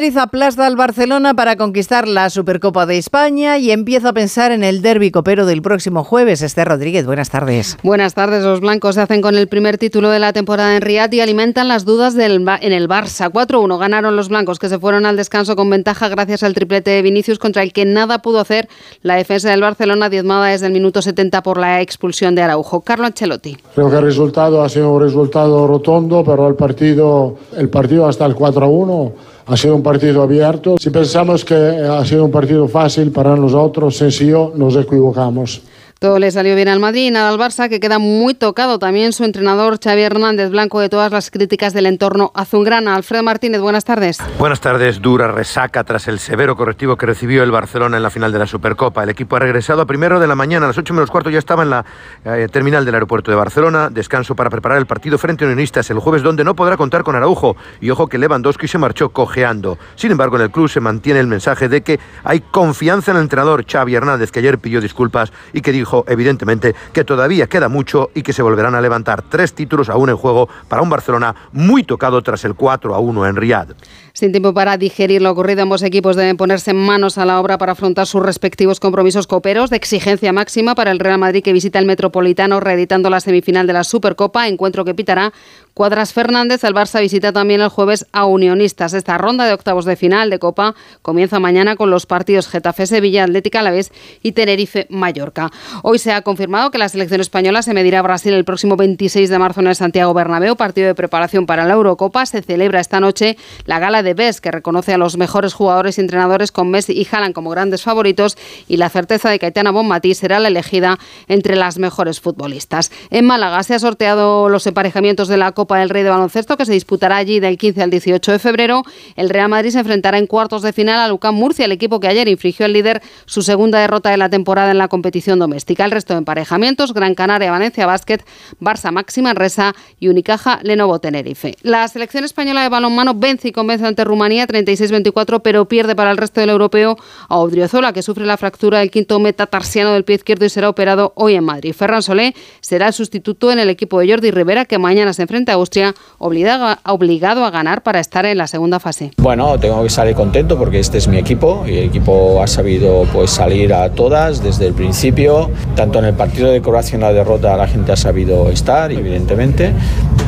[0.00, 4.80] aplasta al Barcelona para conquistar la Supercopa de España y empieza a pensar en el
[4.80, 6.40] derbi copero del próximo jueves.
[6.40, 7.76] Esther Rodríguez, buenas tardes.
[7.82, 8.42] Buenas tardes.
[8.42, 11.68] Los blancos se hacen con el primer título de la temporada en Riyadh y alimentan
[11.68, 13.30] las dudas del, en el Barça.
[13.30, 17.02] 4-1 ganaron los blancos que se fueron al descanso con ventaja gracias al triplete de
[17.02, 18.68] Vinicius contra el que nada pudo hacer
[19.02, 22.80] la defensa del Barcelona diezmada desde el minuto 70 por la expulsión de Araujo.
[22.80, 23.58] Carlo Ancelotti.
[23.74, 28.24] Creo que el resultado ha sido un resultado rotondo, pero el partido, el partido hasta
[28.24, 29.12] el 4-1
[29.46, 30.76] ha sido un partido abierto.
[30.78, 35.62] Si pensamos que ha sido un partido fácil para nosotros, sencillo, nos equivocamos.
[36.00, 38.78] Todo le salió bien al Madrid nada al Barça, que queda muy tocado.
[38.78, 42.94] También su entrenador Xavi Hernández, blanco de todas las críticas del entorno azulgrana.
[42.94, 44.16] Alfredo Martínez, buenas tardes.
[44.38, 45.02] Buenas tardes.
[45.02, 48.46] Dura resaca tras el severo correctivo que recibió el Barcelona en la final de la
[48.46, 49.02] Supercopa.
[49.02, 50.64] El equipo ha regresado a primero de la mañana.
[50.64, 51.84] A las 8 menos cuarto ya estaba en la
[52.24, 53.90] eh, terminal del aeropuerto de Barcelona.
[53.90, 57.14] Descanso para preparar el partido frente a Unionistas el jueves, donde no podrá contar con
[57.14, 57.56] Araujo.
[57.82, 59.76] Y ojo que Lewandowski se marchó cojeando.
[59.96, 63.24] Sin embargo, en el club se mantiene el mensaje de que hay confianza en el
[63.24, 68.10] entrenador Xavi Hernández, que ayer pidió disculpas y que dijo evidentemente, que todavía queda mucho
[68.14, 71.84] y que se volverán a levantar tres títulos aún en juego para un Barcelona muy
[71.84, 73.74] tocado tras el 4 a 1 en Riyadh.
[74.12, 77.72] Sin tiempo para digerir lo ocurrido, ambos equipos deben ponerse manos a la obra para
[77.72, 81.86] afrontar sus respectivos compromisos coperos de exigencia máxima para el Real Madrid que visita el
[81.86, 85.32] Metropolitano reeditando la semifinal de la Supercopa, encuentro que pitará
[85.74, 86.64] Cuadras Fernández.
[86.64, 88.92] El Barça visita también el jueves a Unionistas.
[88.92, 93.24] Esta ronda de octavos de final de Copa comienza mañana con los partidos Getafe Sevilla,
[93.24, 95.50] Atlética Alavés y Tenerife Mallorca.
[95.82, 99.30] Hoy se ha confirmado que la selección española se medirá a Brasil el próximo 26
[99.30, 102.26] de marzo en el Santiago Bernabéu, partido de preparación para la Eurocopa.
[102.26, 106.02] Se celebra esta noche la gala de BES, que reconoce a los mejores jugadores y
[106.02, 108.36] entrenadores con Messi y Haaland como grandes favoritos
[108.68, 112.92] y la certeza de que Aitana Bonmatí será la elegida entre las mejores futbolistas.
[113.08, 116.66] En Málaga se ha sorteado los emparejamientos de la Copa del Rey de Baloncesto que
[116.66, 118.82] se disputará allí del 15 al 18 de febrero.
[119.16, 122.08] El Real Madrid se enfrentará en cuartos de final a Lucán Murcia, el equipo que
[122.08, 125.69] ayer infligió al líder su segunda derrota de la temporada en la competición doméstica.
[125.78, 128.18] El resto de emparejamientos, Gran Canaria, Valencia Basket,
[128.60, 131.54] Barça Máxima Resa y Unicaja Lenovo Tenerife.
[131.62, 136.16] La selección española de balonmano vence y convence ante Rumanía 36-24, pero pierde para el
[136.16, 136.96] resto del europeo
[137.28, 141.12] a Odriozola, que sufre la fractura del quinto metatarsiano del pie izquierdo y será operado
[141.14, 141.72] hoy en Madrid.
[141.72, 145.52] Ferran Solé será el sustituto en el equipo de Jordi Rivera, que mañana se enfrenta
[145.52, 149.12] a Austria, obligado a ganar para estar en la segunda fase.
[149.16, 153.06] Bueno, tengo que salir contento porque este es mi equipo y el equipo ha sabido
[153.12, 157.12] pues salir a todas desde el principio, tanto en el partido de Croacia en la
[157.12, 159.72] derrota la gente ha sabido estar, evidentemente,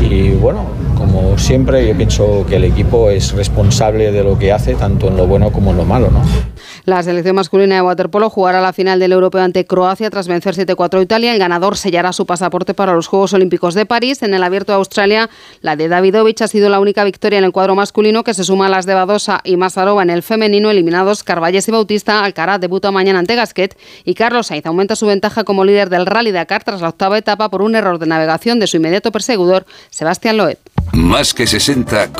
[0.00, 0.66] y bueno,
[0.96, 5.16] como siempre yo pienso que el equipo es responsable de lo que hace, tanto en
[5.16, 6.51] lo bueno como en lo malo, ¿no?
[6.84, 10.98] La selección masculina de waterpolo jugará la final del europeo ante Croacia tras vencer 7-4
[10.98, 11.32] a Italia.
[11.32, 14.24] El ganador sellará su pasaporte para los Juegos Olímpicos de París.
[14.24, 17.52] En el Abierto de Australia, la de Davidovich ha sido la única victoria en el
[17.52, 21.22] cuadro masculino que se suma a las de Badosa y Masarova en el femenino, eliminados
[21.22, 22.24] Carvalles y Bautista.
[22.24, 26.32] Alcaraz debuta mañana ante Gasquet y Carlos Sainz aumenta su ventaja como líder del Rally
[26.32, 30.36] Dakar tras la octava etapa por un error de navegación de su inmediato perseguidor, Sebastián
[30.36, 30.58] Loeb.
[30.92, 32.10] Más que 60